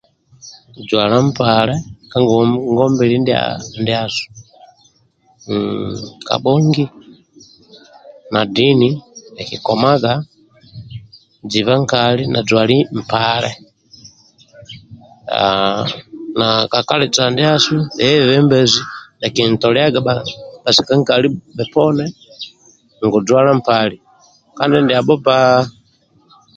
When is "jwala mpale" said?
23.27-23.95